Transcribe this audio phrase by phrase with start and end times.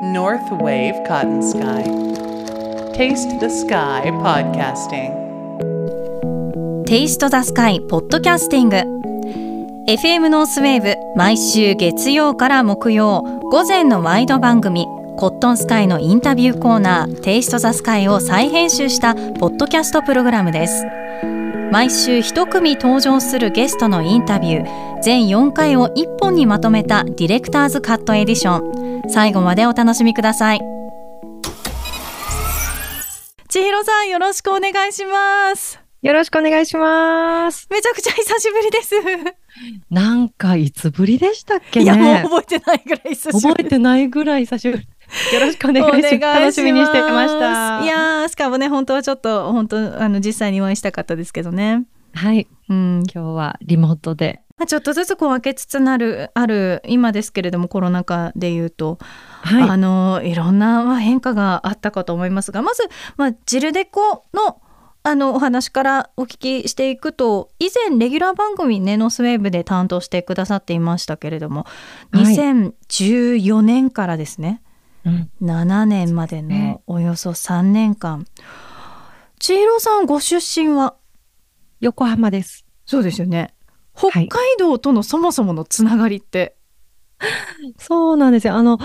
[0.00, 1.82] North Wave Cotton Sky.
[2.94, 5.12] Taste the Sky Podcasting.
[6.84, 8.76] テイストザスカイポッドキャスティング
[9.88, 20.86] FM ノースウェーブ毎週月曜から木曜午前のワイド番組コットンスカイのインタビューコーナー Taste the Sky を再編集したポッドキャストプログラムです
[21.72, 30.60] 毎週一組登場するゲストのインタビュー全4回を1本にまとめたディレクターズカットエディション最後までお楽しみください
[33.48, 37.66] 千尋さんよろしくお願いしますよろしくお願いします。
[37.70, 38.94] めちゃくちゃ久しぶりです。
[39.90, 41.84] なんかいつぶりでしたっけね。
[41.86, 43.54] いや、もう覚えてないぐらい久しぶり。
[43.56, 44.88] 覚えてないぐらい久しぶり。
[45.34, 46.40] よろしくお願いします。
[46.40, 47.82] 楽しみにしてました。
[47.82, 51.84] いやしかもね、本当はちょっと、本当、あの、実際にお会いしたかったですけどね。
[52.14, 52.46] はい。
[52.68, 53.02] うん。
[53.12, 54.40] 今日はリモートで。
[54.58, 58.98] まあ、ちょっとずつこう開けつつなる、ある、今ですけれども、コロナ禍で言うと、
[59.42, 59.70] はい。
[59.70, 62.82] あの、いろんなまあ変化があったかと思いますが、まず、
[63.16, 64.60] まあ、ジルデコの、
[65.04, 71.64] あのお話からお聞きしていくと以前レギュラー番組ねノスウェーブで担当してくださっていましたけれども、
[72.10, 72.24] はい。
[72.36, 74.60] 2014年からですね。
[75.06, 75.30] うん。
[75.40, 78.26] 7年までのおよそ3年間
[79.38, 80.96] 千尋さんご出身は？
[81.80, 82.66] 横浜です。
[82.84, 83.54] そうですよね
[83.98, 84.28] 北はい。
[84.28, 86.56] 海道とのそもそものつながりって、
[87.78, 88.54] そうなんですよ。
[88.54, 88.78] あの、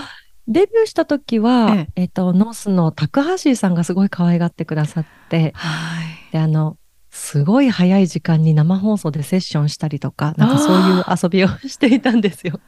[0.48, 2.04] デビューした時は、ええ。
[2.04, 6.32] っと、ノースの高橋さんがすごい可愛がってくださって、はい。
[6.32, 6.76] で、あの、
[7.10, 12.58] すごい早い時間に生放送でセッションしたりとか、なんかそういう遊びをしていたんですよ。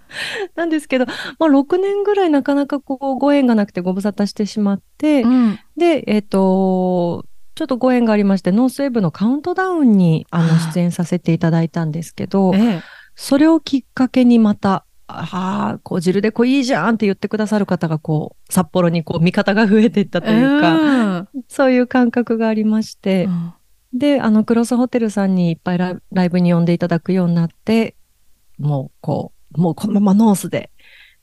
[0.54, 5.58] なんですけど、まあ6年ぐらいなかなかこうご縁がなくてご無沙汰してしまって、うん。
[5.76, 7.26] で、えっ、と、
[7.56, 12.82] ちょっとご縁がありまして、ノースウェーブのカウントダウンにあのはい出演させていただいたんですけど、ええ。
[13.14, 21.28] それをきっかけにまた、ああ、こう、汁でこういいじゃんって言ってくださる方がこう、札幌にこう、味方が増えていったというか、うん。
[21.48, 23.54] そういう感覚がありまして、うん。
[23.94, 27.96] で、あの、クロスホテルさんにいっぱいライライブに呼んでいただくようになって、
[28.58, 30.70] もう、こう、もうこのままノースで、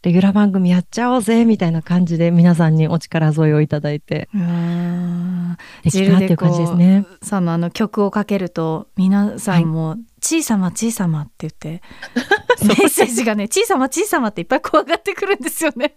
[0.03, 7.05] レギュラー番組やっちゃおうぜ、みたいな感じで皆さんにお力添えをいただいて、うんできたっていう感じですね。
[7.21, 11.81] さんのあの曲をかけると皆さんも「小さま小さま」って言って、
[12.67, 15.95] メッセージがね「小さま小さま」っていっぱい怖がってくるんですよね。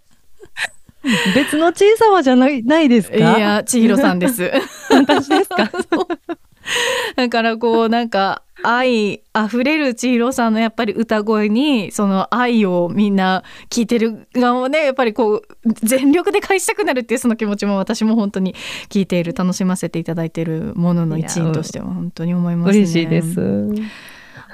[1.35, 3.17] 別の小さまじゃない、ないですか？
[3.17, 4.49] いや千尋さんです。
[4.89, 5.69] 私ですか？
[7.15, 18.55] だからこうなんか愛あふれる千尋さんのやっぱり歌声にその愛をみんな聞いてる側もねやっぱりこう全力で返したくなるっていうその気持ちも私も本当に
[18.89, 22.79] 聞いている楽しませていただいているものの一員としては本当に思いますね。
[22.79, 23.69] 嬉しいです。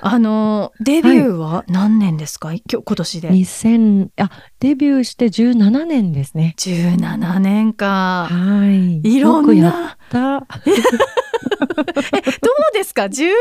[0.06, 3.30] あのデビューは何年ですか、今日今年で。
[3.30, 6.56] 2000、あ、デビューして17年ですね。
[6.58, 8.28] 17年か。
[8.30, 9.02] はい。
[9.02, 10.46] いろんよくやっな。
[11.60, 11.66] た。
[11.66, 13.32] どうですか ?17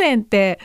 [0.00, 0.58] 年って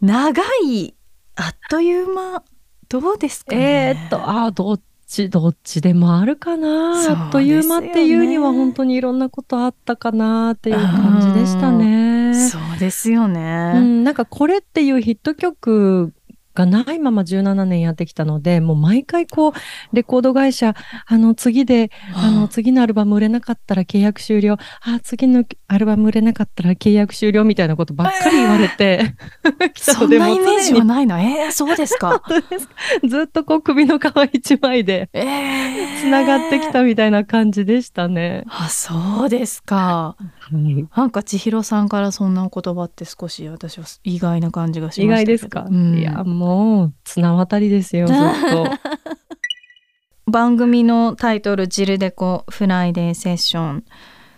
[0.00, 0.94] 長い
[1.36, 2.42] あっという間
[2.88, 7.02] どうですか、ね、えーっと、あ、どっち、どっちでもあるかな。
[7.02, 12.34] そうあっという間っていうには本当にいろんなことあったかなっていう感じでしたね。
[12.34, 13.72] そうですよね。
[13.76, 16.12] うん、なんかこれっていうヒット曲
[16.54, 19.52] がないまま17年やってきたので、もう毎回こう、
[19.92, 20.74] レコード会社、
[21.06, 29.14] あの次で、あの次のアルバム売れなかったら契約終了、あ、次のアルバム売れなかったら契約終了みたいなことばっかり言われて、
[29.74, 31.18] 来たので、そんなイメージはないの？
[31.18, 32.22] えー、そうですか。
[33.04, 38.44] ずっとこう首の皮一枚でえー、繋がってきたみたいな感じでしたね。
[38.48, 40.16] あそうですか。
[40.16, 40.86] はい。
[40.96, 45.38] なんか千尋さんからそんなお言葉って少し私は意外な感じがし意ましたけど。
[45.38, 46.43] 外ですか、うんいや、もう、
[47.04, 48.66] 綱渡りですよ、 ずっと。
[50.30, 53.84] 番組のタイトル「ジルデコフライデーセッション」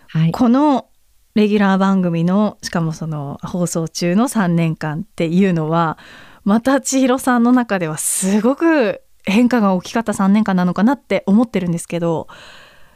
[0.09, 0.31] はい。
[0.31, 0.87] この
[1.35, 5.97] レギュラー番組のしかもその放送中の3年間っていうのは
[6.43, 12.27] また千尋さんの中ではすごく変化が大きかった3年間なのかなって思ってるんですけど、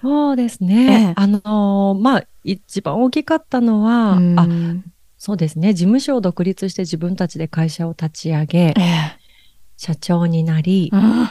[0.02, 1.08] そうですえね。
[1.10, 4.48] えあのーまあ、一番大きかったのは、うんあ、
[5.24, 5.76] そうですね。
[5.76, 9.20] 事務所を独立して自分たちで会社を立ち上げえ、え。
[9.78, 11.30] 社長になり、うん。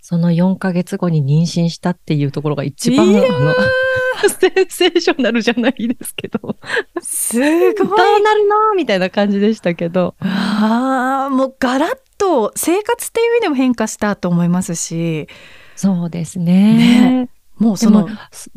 [0.00, 3.54] その4ヶ月後に妊娠したっていうところが一番、あの、
[4.40, 6.56] センセーショナルじゃないですけど、
[7.02, 8.74] すごどいうなるの？
[8.74, 15.28] みたいな感じでしたけど、あーもうガラッと生活っていう意味でも変化したと思いますし。
[15.76, 17.28] そうですね。
[17.58, 18.08] もうその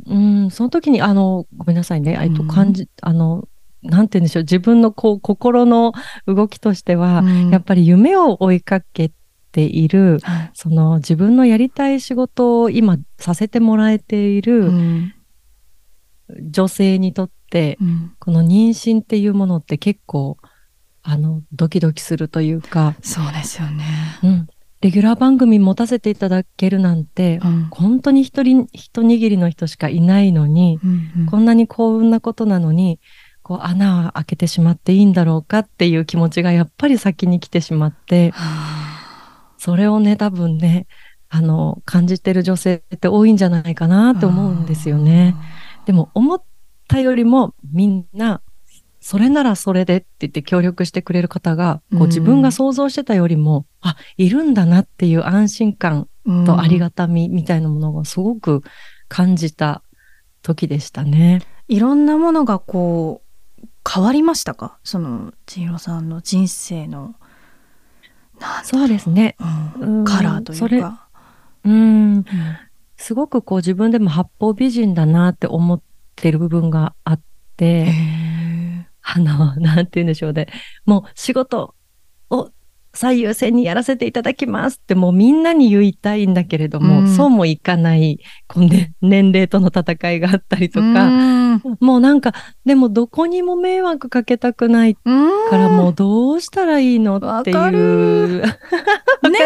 [0.08, 2.48] うん、その時に、あの、ごめんなさいね、えっと、うん。
[2.48, 3.50] 感じ、あの、
[3.84, 5.94] なんて言うんでしょう、自分のこう、心の
[6.28, 7.50] 動きとしては、うん。
[7.50, 9.12] やっぱり夢を追いかけ
[9.52, 10.52] ている、はい。
[10.54, 15.06] その自分のやりたい仕事を今させてもらえていうん。
[15.08, 15.14] る
[16.50, 18.14] 女性にとって、うん。
[18.20, 20.38] この妊娠っていうものって結構、
[21.04, 23.84] あの、ドキドキするというか、そうですよね。
[24.24, 24.48] うん。
[24.82, 27.68] レギュラー番組持たせていただけるなんて、うん。
[27.70, 31.26] 本当に一人、一握りの人しかいないのに、うんうん。
[31.28, 33.00] こんなに幸運なことなのに、
[33.44, 38.82] こう穴を開けてしまっていいんだろうかっていう気持ちがやっぱり先に来てしまって、は
[39.58, 40.88] それをね、多分ね、
[41.30, 45.36] あの、感じてる女性って多いんじゃないかなあって思うんですよね。。
[45.86, 46.44] でも思っ
[46.88, 48.42] たよりもみんな、
[49.00, 58.62] それならそれでって言って協力してくれる方が、こう自分が想像してたよりも、あ、いるんだなっていう安心感うんとありがたみみたいなものがすごく
[59.08, 59.82] 感じた
[60.42, 61.42] 時でしたね。
[61.68, 63.31] いろんなものがこう
[63.90, 64.78] 変わりましたか？
[64.84, 67.16] その千尋さんの人生の
[68.64, 69.36] そうですね。
[69.80, 71.08] うんうんカラーというか。
[71.64, 71.74] うん。
[71.74, 72.26] うん
[72.98, 75.82] すごくこう自分でも八方美人だなって思っ
[76.16, 77.22] てる部分があっ
[77.58, 80.46] て、へあの、なんて言うんでしょうね。
[80.86, 81.74] もう仕事
[82.30, 82.52] を
[82.94, 87.16] 最優先にやらせていただきますってもうみんなに言いたいんだけれども、うん。
[87.16, 91.78] そうもいかない、こうね、年齢との戦いがあったりーとか、うん。
[91.80, 92.34] もうなんか、
[92.66, 95.50] でもどこにも迷惑かけたくないうん。
[95.50, 97.58] からもうどうしたらいいのっていう。
[97.58, 98.42] わかる。
[98.44, 98.58] わか
[99.30, 99.38] る。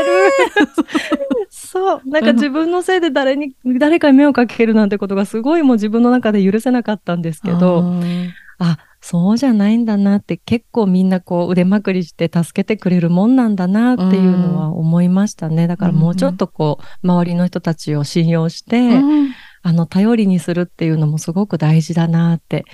[1.50, 2.01] そう。
[2.06, 8.33] なんか自分のせいで誰に、誰かに迷惑かけるなんてことがすごいもう自分の中で許せなかったんですけど、うん。
[8.59, 8.77] あ、
[9.07, 15.68] そうじゃないんだなって結構みんなこう腕まくりして助けてくれるもんなんだなっていうのは思いましたね。
[15.68, 19.31] だからもうちょっとこう周りの人たちを信用して、うん
[19.68, 22.66] あの頼りにするっていうのもすごく大事だなって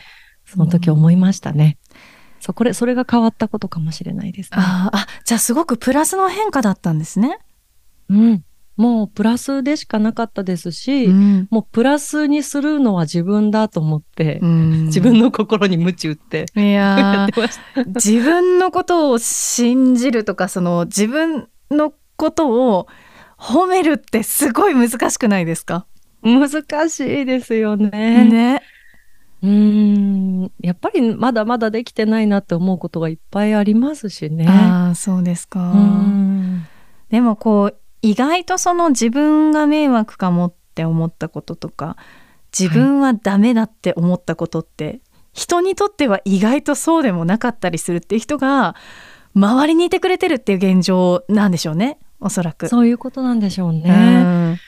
[0.46, 1.78] その時思いましたね。
[2.42, 4.58] そう、これ、それが変わったことかもしれないですね。
[4.60, 7.40] あーあじゃあすごくプラスの変化だったんですね。
[8.10, 8.44] うん。
[8.82, 17.84] もうプラスでしかなかったですし、うんもうプラスにするのは自分だと思って、うん自分の心に鞭打っていややーってました。
[17.84, 22.88] 自分のことを信じるとかその自分のことを
[23.38, 25.86] 褒めるってすごい難しくないですか？
[26.24, 26.50] 難
[26.90, 27.90] しいですよね。
[27.92, 28.62] ね。
[29.44, 30.52] うーん。
[30.60, 34.48] やっぱりまだまだできてないなって思うことがいっぱいありますしね。
[34.48, 35.72] ああそうですか。
[35.72, 36.66] うん。
[37.10, 41.98] でもこう意外とその自分が迷惑かもって思ったこととか
[42.58, 45.02] 自分はダメだって思ったことって、
[45.34, 48.76] 人にとっては意外とそうでもなかったりするっていう人が
[49.34, 52.68] 周りにいてくれてるっていう現状なんでしょうねおそらく。
[52.68, 53.82] そういうことなんでしょうね。
[53.82, 54.60] ね。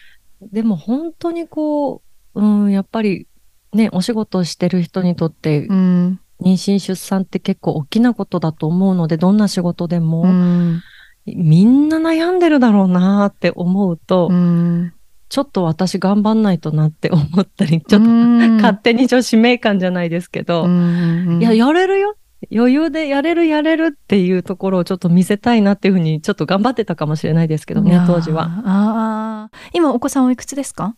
[0.42, 2.02] でも本当にこ
[2.34, 3.28] う、うん、やっぱり
[3.74, 6.20] ね、お仕事をしてる人にとってう、ん。
[6.42, 10.82] 妊娠出産って結構大きなことだと思うので、どんな仕事でも、うん。
[11.26, 14.94] みんな悩んでるだろうなって思うと、うん
[15.30, 22.16] ちょっと私頑張んないとなって思ったり、ちょっとうん勝手に女子名感じゃないですけど、うんいや、やれるよ。
[22.54, 28.44] 余裕でやれるやれるっていうところをちょっと見せたいなっていうふうにちょっと頑張ってたかもしれないですけどね、当時は。。
[28.44, 29.58] ああ。
[29.74, 30.96] 今お子さんおいくつですか？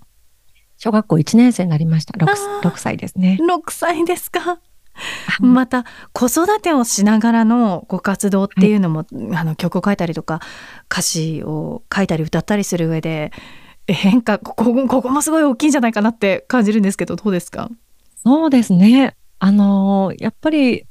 [0.78, 2.14] 小学校1年生になりました。
[2.18, 3.38] 6, あー6歳ですね。
[3.40, 4.60] ?6 歳ですか？
[5.42, 5.84] また
[6.14, 10.40] 子育てをしながらのご活動っていうのも、あの曲を書いたりとか
[10.92, 13.32] 歌詞を書いたり歌ったりする上で
[13.88, 17.70] え変化ここここもすごい大きいんじゃないかなって感じるんですけどどうですか？
[18.24, 19.16] そうですね。
[19.40, 20.86] あのーやっぱり、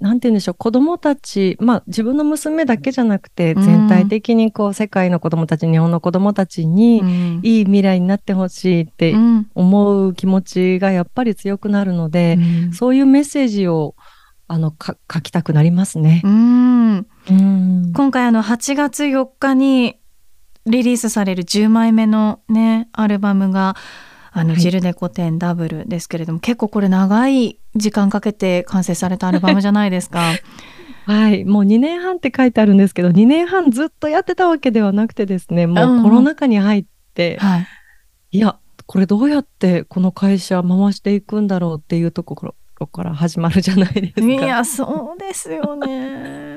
[0.00, 3.62] なんて言うんでしょう、子供たち、まあ自分の娘だけじゃなくて、うん。
[3.62, 9.50] 全体的にこう世界の子供たち、日本の子供たちに、いい未来になってほしいってうん。
[9.54, 12.72] 思う気持ちがやっぱり強くなるので、うん。
[12.72, 13.94] そういうメッセージを、
[14.48, 16.20] あの、か書きたくなりますね。
[17.94, 19.98] 今回あの8月4日に
[20.66, 23.76] リリースされる10枚目のねアルバムが
[24.32, 30.32] あの、はいジルネコ10ダブルですけれども結構これ長い時間かけて完成されたアルバムじゃないですか。
[31.04, 31.44] はい。
[31.44, 36.84] もう2年半って書いてあるんですけど、2年半ずっとやってたわけではなくてですね、もうコロナ禍に入っ
[37.14, 37.66] て、はい、
[38.30, 44.20] いや、これどうやってこの会社回していくんだろうっていうところから始まるじゃないですか。
[44.20, 46.51] いやそうですよね。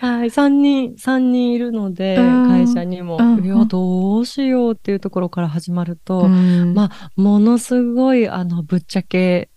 [0.00, 0.30] はい。
[0.30, 9.50] 3人、三人いるので、うん会社にも、うんいや、どうしようっていうところから始まると、うんまあ、ものすごい、あの、ぶっちゃけ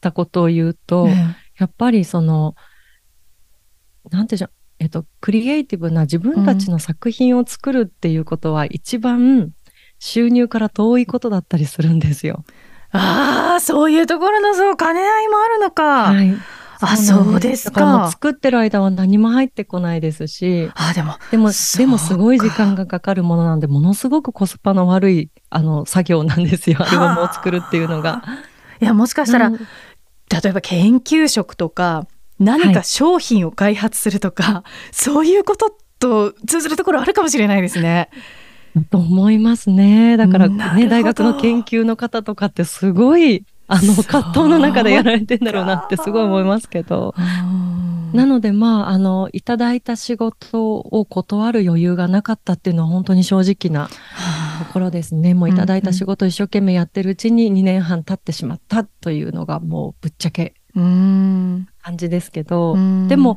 [0.00, 2.54] たことを言うと、ねやっぱりその、
[4.10, 9.50] なんていうんでしょう、えっと、クリエイティブな自分たちの作品を作るっていうことは一番
[9.98, 12.44] 収入から遠いことだったりするんですよ。
[12.90, 16.12] ああそういうところのそう兼ね合いもあるのか。
[16.12, 16.32] はい。
[16.80, 18.10] あ、そうですだかか。
[18.10, 26.78] 作ってる間は何も入ってこないですし、あ、でも、でも、でもすごい時間がかかるものなんで、ものすごくコスパの悪い、あの、作業なんですよ。
[26.80, 28.22] アルバムを作るっていうのが。
[28.80, 29.60] いや、もしかしたら、うん
[30.30, 32.06] 例えば研究職とか、
[32.38, 38.10] 何か商品を開発するとか、 そういうことと通ずるところあるかもしれないですね。
[38.90, 40.16] と思いますね。
[40.16, 47.14] だからね、大学の研究の方とかってすごい、あの、葛藤の中でやられてんだろうなってすごい思いますけど。
[48.12, 55.34] なので、まあ、あの、いただいた仕事を断る余裕がなかったっていうのは本当に正直なところですね。
[55.34, 61.68] もういただいた仕事を一生懸命やってるうちに2年半経ってしまったというのがもうぶっちゃけうん。
[61.82, 63.08] 感じですけど、うん。
[63.08, 63.36] でも、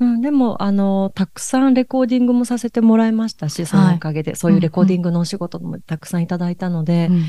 [0.00, 7.24] うん、でも、あの、たくさんレコーディングもさせてもらいましたし、そのおかげで、そういうレコーディングのお仕事もたくさんいただいたので、うん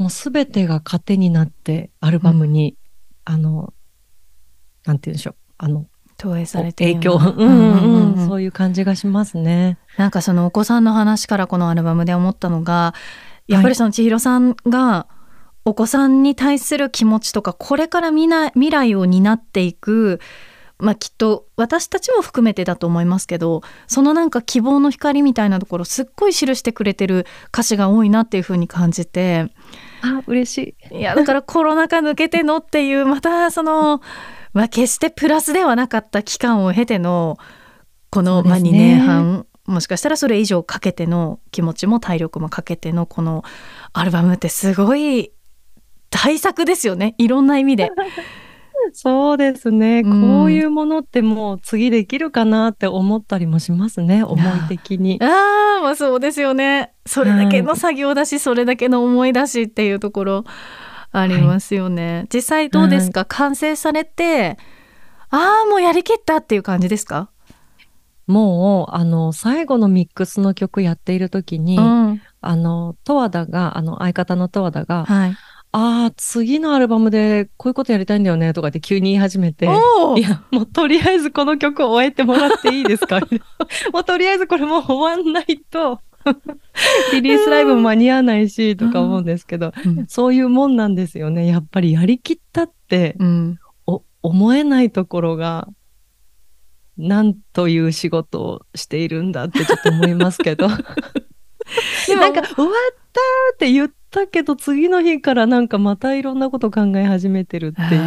[0.00, 2.74] もうすべてが糧になって、アルバムに、
[3.26, 3.74] あの、
[4.86, 5.84] なんて言うんでしょう、あの、
[6.16, 9.76] 投影されて影響、うんうんうん、そういう感じがしますね。
[9.98, 12.94] なんかそのお子さんの話からこのアルバムで思ったのが、
[13.46, 15.06] やっぱりその千尋さんが
[15.66, 20.18] お子さんに対する気持ちとか、これからみな未来を担っていく、
[20.78, 29.52] まあきっと私たちも含めてだと思いますけど、そのなんか希望の光みたいなところすっごい記してくれてる歌詞が多いなっていう風に感じて、
[30.02, 30.98] あ、嬉しい。
[30.98, 34.00] いや、だからコロナ禍抜けてのっていう、またその、
[34.52, 37.38] まあ決してプラスではなかった期間を経ての、
[38.10, 43.44] この、まあ2そうですね年半、もしかしたらそれ以上かけての気持ちも体力もかけてのこの
[43.92, 45.32] アルバムってすごい
[46.10, 47.14] 大作ですよね。
[47.18, 47.90] いろんな意味で。
[48.92, 55.18] そうですね、うんこういうものってもう次できるかなって思ったりもしますね、思い的に。
[55.22, 56.92] ああ、まあそうですよね。
[57.06, 60.44] それだけの作業だし、それだけの思いだしっていうところ
[61.12, 62.26] ありますよね。
[62.32, 64.58] 実際どうですか、完成されて、
[65.30, 67.30] ああ、もうやりきったっていう感じですか？
[68.26, 72.22] もう、あの、最後のミックスの曲やっている時に、うん。
[72.40, 75.36] あの、十和田が、あの、相方の十和田が、はい。
[75.72, 79.68] ああ、次のアルバムでこういうことやりたいんだよね、とかって急に言い始めて、い
[80.20, 83.20] や、もうとりあえずこの曲を終えてもらっていいですか？
[83.92, 86.00] もうとりあえずこれもう終わんないと、
[87.12, 91.46] リリースライブも間に合わないし、とか思うんですけど、うんそういうもんなんですよね。
[91.46, 93.58] やっぱりやりきったって、うん。
[93.86, 95.68] お思えないところが、
[96.98, 100.68] なんという仕事をしているんだってちょっと思いますけど。
[100.68, 103.20] なんか、終わった
[103.54, 108.00] って言ったけど、次の日からなんかまたいろんなこと考え始めてるっていう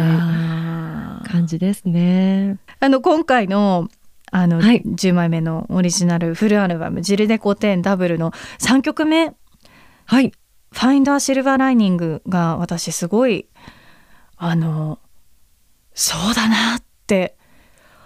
[1.24, 2.58] 感じですね。
[2.80, 3.88] あの、今回の、
[4.30, 9.34] あの、はい10枚目のオリジナルフルアルバム、ジルデコ10ダブルの3曲目、
[10.06, 10.32] はい。
[10.72, 13.48] ファインダーシルバーライニングが私すごい、
[14.36, 14.98] あの、
[15.94, 17.36] そうだなって。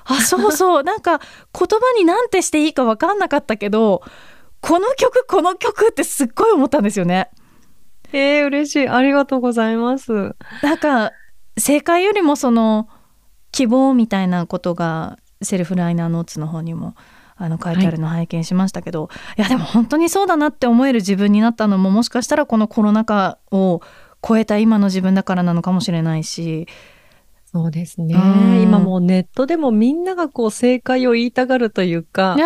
[0.04, 0.82] あ、そうそう。
[0.84, 4.02] なんか言葉になんてしていいか分かんなかったけど、
[4.60, 7.30] この曲、この曲ってすっごい思ったんですよね。
[8.12, 8.88] えー、嬉しい。
[8.88, 10.34] ありがとうございます。
[10.62, 11.12] なんか、
[11.58, 12.88] 正解よりもその、
[13.52, 16.94] 希望みたいなことが、セルフライナーノーツの方にも、
[17.36, 23.80] あの、書いてあるの拝見しましたけど、い、や、でも本当にそうだなって思える自分になったのも、もしかしたらこのコロナ禍を
[24.26, 26.66] 超えた今の自分だからなのかもしれないし、
[27.50, 28.62] そうですねうん。
[28.62, 32.36] 今もうネットでもみんながこう正解を言いたがるというか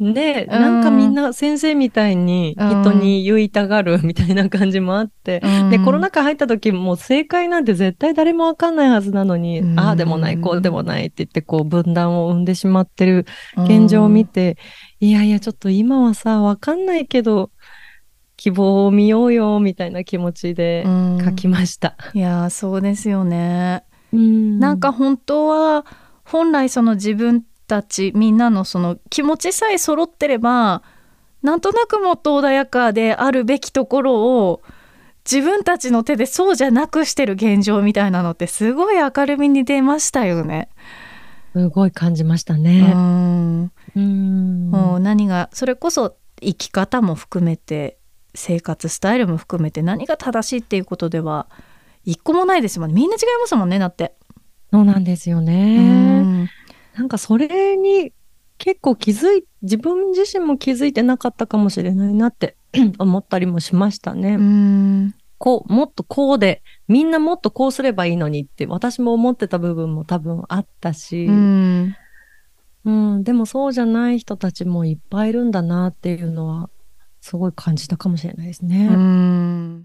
[0.00, 0.60] で、うん。
[0.60, 9.78] なんかみんな先生みたいに人に言いたがるみたいな感じもあって、ーで、コロナ禍入った時もう正解なんて絶対誰もわかんないはずなのに、うん。
[9.78, 13.26] ああでもない、こうでもないって言ってこう分断を生んでしまってる
[13.58, 14.56] 現状を見て、
[15.00, 17.50] いやいやちょっと今はさ、わかんないけど、
[18.38, 21.22] 希望を見ようよ、みたいな気持ちでうん。
[21.22, 21.96] 書きました。
[22.14, 23.84] いやーそうですよね。
[24.14, 24.58] うん。
[24.58, 25.84] なんか本当は
[26.24, 30.82] 本来その自分たちみんなのその気持ちさえ揃ってれば
[31.42, 34.60] なんとなくもっと穏やかであるべきところを
[35.30, 40.68] 自分たちの手でそうじゃなくしてる現状みたいなのってすごい明るみに出ましたよね。
[41.52, 42.92] すごい感じましたうね。
[42.92, 47.98] んうんもう何がそれこそ生き方も含めて
[48.34, 51.46] 生活スタイルも含めて何が正しいっていうことでは
[52.04, 54.14] 一個もないですもんねみんな違いますもんねだって。
[54.72, 56.48] そうなんですようね。
[56.96, 58.12] んなんかそれに
[58.60, 62.56] 結構気づい、自分自身も気づいてなかったかもしれないなって
[62.98, 64.34] 思ったりもしましたね。
[64.34, 65.14] うん。
[65.38, 71.96] こう、もっとこうで、みんなもっとこうすればいいのにって私も思ってた部分も多分あったし、うん。
[72.84, 76.68] うん、でもそうじゃない人たちもいっぱいいるんだなっていうのは、
[77.22, 78.88] すごい感じたかもしれないですね。
[78.90, 79.84] うん。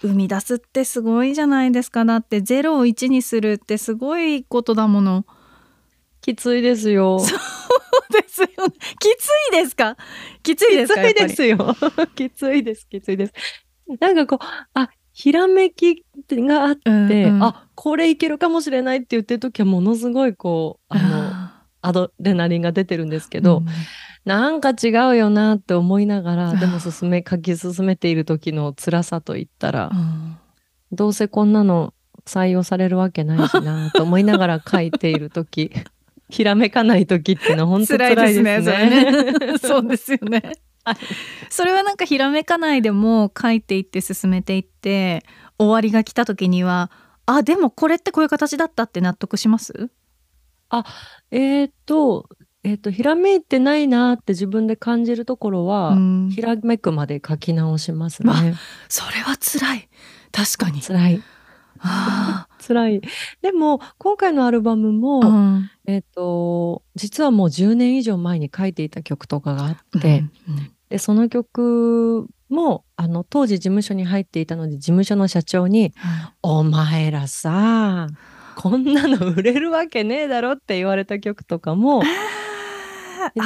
[0.00, 2.06] 生み出すってすごいじゃないですか。
[2.06, 5.26] だって0を1にするってすごいことだもの
[6.26, 7.20] きついですよ。
[7.20, 7.38] そう
[8.20, 8.74] ですよね。
[8.98, 9.96] きついですか？
[10.42, 11.76] きついですかきついですよ。
[12.16, 13.32] きついです、きついです。
[14.00, 17.42] なんかこう、あ、ひらめきがあって、うんうん。
[17.44, 23.62] あ、これいけるかもしれないって言ってる時はものすごいこう、あの、あアドレナリンが出てるんですけけど、
[24.24, 29.92] なんか違うよなって思いながら、でも進め、書き進めている時の辛さといったら、
[30.90, 35.70] どうせこんなの採用されるわけないしなと思いながら書いている時、
[36.28, 38.62] ひらめかない時っていうのは本当辛いですね。
[38.62, 39.58] それね。
[39.62, 40.42] そうですよね。
[40.84, 40.96] はい。
[41.50, 45.24] それはなんかひらめかないでも書いていって進めていって
[45.58, 46.90] 終わりが来た時には
[47.26, 49.90] あでもこれってこういう形だったって納得します？
[51.30, 52.28] えーっと、
[52.64, 56.30] えーっと、ひらめいてないなって自分で感じるところは、うん。
[56.30, 58.30] ひらめくまで書き直しますね。
[58.30, 58.36] わ
[58.88, 59.88] それは辛い。
[60.32, 60.82] 確かに。
[60.82, 61.22] 辛い。
[61.78, 63.00] あ辛い。
[63.42, 65.70] でも、今回のアルバムも、ーうん。
[65.86, 75.92] えーっと、実はもう10年以上前に書いていた曲とかがあって、うんで、その曲も、あの、当時事務所に入っていたので、事務所の社長に、
[76.42, 78.06] お前らさ、
[78.56, 82.02] こんなの売れるわけねえだろって言われた曲とかも、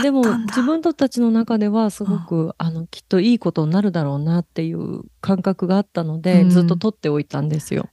[0.03, 6.51] でも自分たちの中ではすごく、あの、きっといいことになるだろうなっていう感覚があったので、うん。
[6.51, 7.89] ずっと取っておいたんですよ。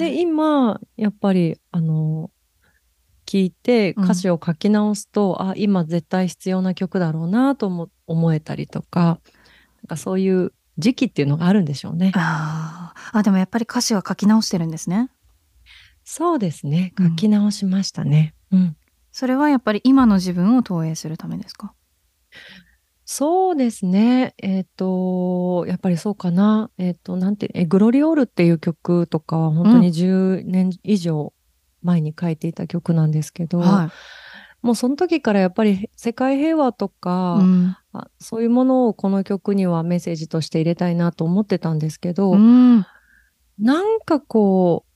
[0.00, 2.30] で、今、やっぱり、あの、
[3.26, 9.18] 聞いてうん歌詞を書き直すと、あ、今絶対必要な曲だろうなとも思えたりとか、なん
[9.88, 12.12] かそういう時期っていうのがあるんでしょうね。
[12.16, 15.10] あーあでもやっぱり歌詞は書き直してるんですね
[16.04, 16.92] そうですね。
[16.98, 18.34] うん書き直しましたね。
[18.50, 18.76] うん。
[19.12, 21.72] それはやっぱり今の自分を投影するためですか？
[23.12, 24.34] そうですね。
[24.38, 26.70] えっ、と、やっぱりそうかな。
[26.78, 31.32] えっ、と、なんて、え、グロリオールっていう曲とかは本当に10年以上
[31.82, 33.90] 前に書いていた曲なんですけど、は
[34.62, 42.86] もうその時からやっぱり世界平和とい、か、うんあそういうものをこの曲にはメッセージとして入れたいなと思ってたんですけど、うん
[43.58, 44.89] なんかこう、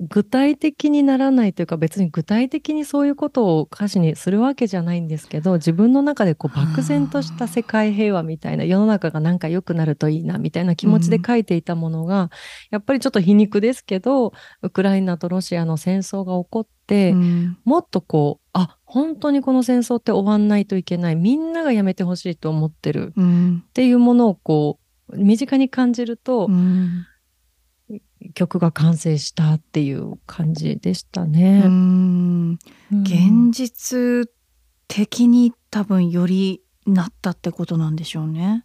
[0.00, 12.30] 具体的にならないというか別に具体的にそういうことを歌詞にするわけじゃないんですけど、自分の中でこう漠然とした世界平和みたいな世の中がなんか良くなるといいなみたいな気持ちで書いていたものが、
[12.70, 14.32] やっぱりちょっと皮肉ですけど、
[14.62, 17.58] ウクライナとロシアの戦争が起こって、うん。
[17.64, 21.16] もっとこう、あ、本当にこの戦争って終わんないといけない。
[21.16, 23.12] みんながやめてほしいと思ってる。
[23.16, 23.64] うん。
[23.68, 24.78] っていうものをこ
[25.10, 27.04] う、身近に感じると、うん
[28.34, 31.60] 曲が完成したっていう感じでしたうね。
[31.60, 32.58] ん
[32.92, 34.30] うん現実
[34.88, 38.64] 的に多分よりなったってことなんでしょうね。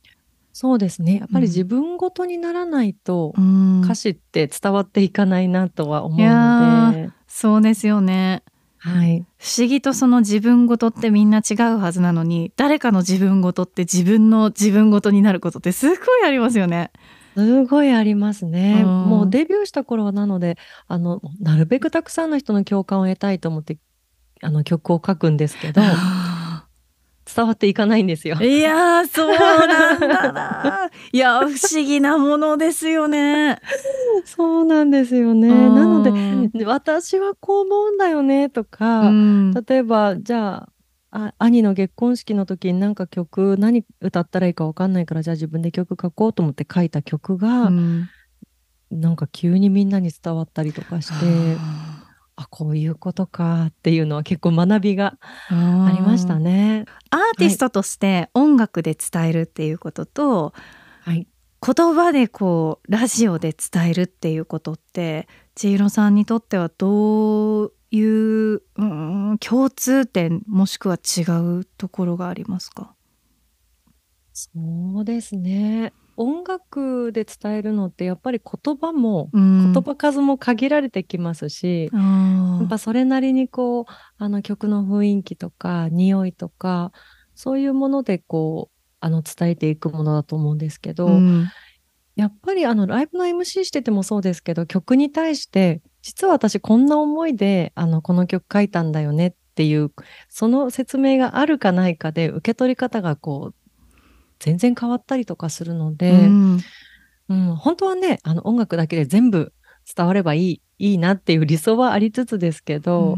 [0.54, 1.17] そうですね。
[1.17, 8.43] やっぱりうん自分ごとにならないと、うん歌詞って伝わっていかないなとは思うので、そうですよね。
[8.78, 9.26] はい。
[9.38, 16.91] 不思議とその自分ごとってみんな違うはずなのに誰かの自分ごとって自分の自分ごとになることってすごいありますよね。
[17.36, 18.82] すごいありますね。
[18.84, 23.78] うんもうデビューした頃はなので、あの、なるべくたくさんの人の共感を得たいと思って、
[24.41, 25.82] あの曲を書くんですけど、
[27.36, 28.36] 伝わっていかないんですよ。
[28.41, 30.89] いやーそうなんだな。
[31.12, 33.60] いや不思議なものですよね。
[34.26, 35.48] そうなんですよね。
[35.48, 40.69] うんなので、私はこう思うんだよねとか、うん例えば、じゃあ、
[41.15, 48.10] あ兄の結婚式の時になんか曲何歌ったらいいかわかんないからじゃあ自分で曲書こうと思って書いた曲が、うん
[48.93, 51.58] なんか急にみんなに伝わったりとかして、
[52.36, 55.17] あ、こういうことかっていうのは結構学びが
[55.49, 56.39] あありました。
[56.39, 56.86] ね。
[57.10, 60.54] アーティストとして音楽で伝えるっていうことと、
[61.02, 61.28] はい。
[61.65, 71.21] 言葉でこうラジオで伝えるっていうことって千尋さんにとってはどういう、うん、共通点もしくは違
[71.60, 72.95] うところがありますか、
[74.34, 74.49] そ
[75.01, 75.93] うですね。
[76.15, 79.73] 音楽で伝えるのってやっぱり言葉も、うん。
[79.73, 83.86] 言葉数も限られてきますし、あやっぱそれなりにこう、
[84.17, 86.91] あの曲の雰囲気とか、匂いとか、
[87.36, 91.47] そういうものでこう、あの伝えていくものだと思うんですけど、うん。
[92.15, 99.91] やっぱりあのライブの MC しててもそうですけど、曲に対して、実は私こんな思いで、あの、この曲書いたんだよねっていう、
[100.27, 103.55] その説明があるかないかで、受け取り方がこう、
[104.39, 106.59] 全然変わったりとかするので、うん。
[107.29, 109.53] うん、本当はね、あの音楽だけで全部
[109.95, 113.17] 伝わればいい、いいなっていう理想はありつつですけど、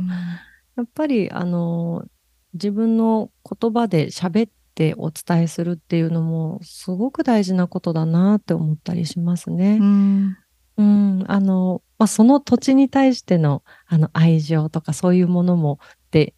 [0.78, 2.06] やっぱり、あの、
[2.54, 9.80] 自分の言葉で喋ってお伝えするっていうのもすごく大事なことだなって思ったりしますね。
[9.82, 10.38] うん。
[10.78, 15.80] うん、あの、まあ、その土地に対してのあの愛情とかそういうものも
[16.12, 16.34] で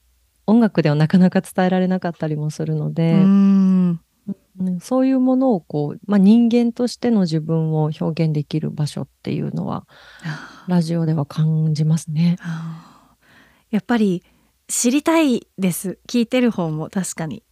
[0.45, 3.15] 音楽ではなかなか伝えられなかったりもするので、
[4.81, 9.85] そういうものをこう、まあ、人間としての自分を表現できる場所っていうのは
[10.67, 12.37] ラジオでは感じますね。
[13.69, 14.23] やっぱり
[14.67, 15.99] 知りたいです。
[16.07, 17.43] 聞いてる方も確かに。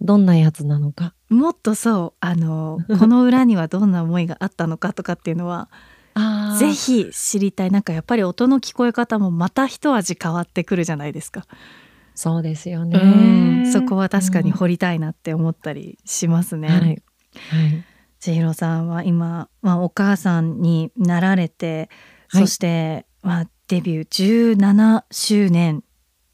[0.00, 1.14] どんなやつなのか。
[1.30, 5.70] もっとそうあのこの裏にはどんな思いがあったのかとかっていうのは
[6.58, 7.70] ぜひ知りたい。
[7.70, 11.46] なんかやっぱり音の聞こえ方もまた一味変わってくるじゃないですか、
[12.14, 13.62] そうですようね。
[13.62, 13.72] ん。
[13.72, 16.80] そこは確かにうん掘りたいなって思ったりしますね、はい。
[16.80, 17.02] はい。
[18.20, 21.88] 千尋さんは今、まあ、お母さんになられて、
[22.28, 22.42] はい。
[22.42, 25.82] そして、まあ、デビュー17周年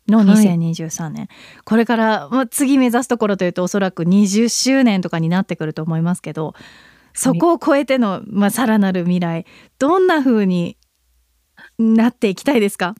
[0.09, 0.27] のはい。
[0.27, 1.29] 2023年、
[1.65, 6.55] これから、まあ、次目指すところというとおそらく20周年とかになってくると思いますけど
[7.19, 9.45] そこを超えての、まあ、さらなる未来
[9.79, 10.79] どんな風に
[11.79, 12.95] なっていきたいですか、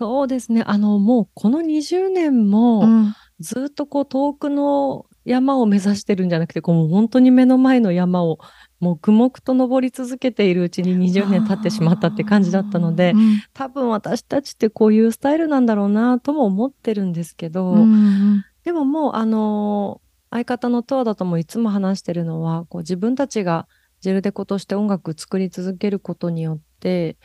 [0.00, 0.62] そうですね。
[0.66, 3.14] あの、もうこの20年も、うん。
[3.38, 8.38] ずっとこう遠くの山を目指してるんじゃなくて、こう本当に目の前の山を
[8.80, 13.42] 黙々と登り続けているうちに20年経ってしまったって感じだったので、うん。
[13.54, 23.66] 多分私たちってこういうスタイルなんだろうなとも思ってるんですけど、うんでももうあの相方のトアだともいつも話してるのは、こう自分たちが
[24.00, 27.16] ジェルデコとして音楽作り続けることによって、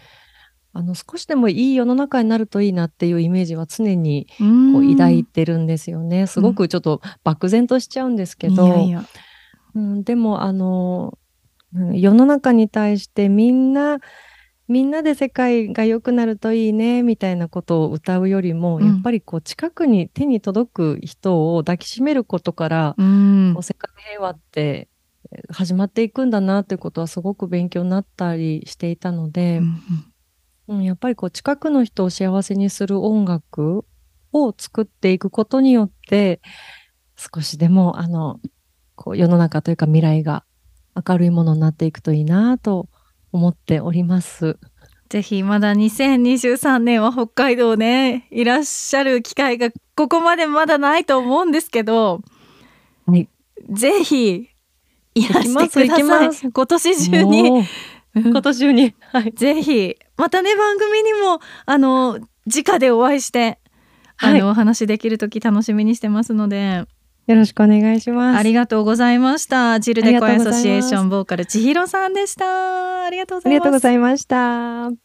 [0.73, 6.27] あの少しでもいい世の中になるといいなっていうイメージは常にうんこう抱いてるんですよね。
[6.27, 9.05] すごくちょっと漠然としちゃうんですけど、いやいや。
[9.75, 13.99] うん、でもあの、うん世の中に対してみんな、
[14.67, 18.85] みんなで世界が良くなるといいね、みたいなことを歌うよりも、うん。
[18.85, 23.51] やっぱりこう近くに手に届く人を抱きしめることから、うん。
[23.53, 24.89] こう世界平和って
[25.31, 29.81] えー始まっていくんだなっていうことはすごく勉強になったりしていたので、うん。
[30.67, 33.85] うん、やっぱりこう近くの人を幸せにする音楽
[34.33, 36.41] を作っていくことによって、
[37.15, 38.39] 少しでもあの、
[38.95, 40.43] こう世の中というか未来が
[41.07, 42.87] 明るいものになっていくといいなと
[43.35, 44.57] 思っております。
[45.09, 52.21] ぜひまだ2023年は北海道ねいらっしゃる機会がここまでまだないと思うんですけど、
[53.05, 53.29] はい。
[53.69, 54.49] ぜひ
[55.15, 56.49] いらしてくだ行きさいます。
[56.49, 57.63] 今年中に。
[58.15, 58.95] 今年中に。
[59.11, 59.31] はい。
[59.33, 63.59] ぜひまたね番組にもあの直でお会いして、
[64.17, 66.85] あのお話できる時楽しみにしてますので
[67.27, 68.39] よろしくお願いします。
[68.39, 74.41] ありがとうございましたジルデコアソシエーションボーカル千尋さんでしたありがとうごありがとうございますざい
[74.89, 75.04] ました。